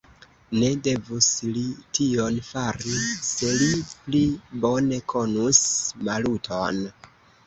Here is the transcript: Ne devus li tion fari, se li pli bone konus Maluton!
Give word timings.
Ne 0.59 0.67
devus 0.85 1.25
li 1.57 1.65
tion 1.97 2.39
fari, 2.47 2.93
se 3.27 3.49
li 3.57 3.67
pli 4.05 4.21
bone 4.63 4.99
konus 5.13 5.61
Maluton! 6.09 6.81